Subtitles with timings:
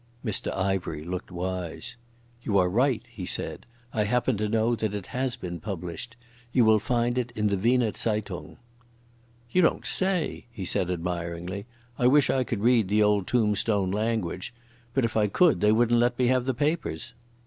[0.25, 1.95] Mr Ivery looked wise.
[2.41, 3.67] "You are right," he said.
[3.93, 6.15] "I happen to know that it has been published.
[6.51, 8.57] You will find it in the Weser Zeitung."
[9.51, 11.67] "You don't say?" he said admiringly.
[11.99, 14.55] "I wish I could read the old tombstone language.
[14.95, 17.13] But if I could they wouldn't let me have the papers."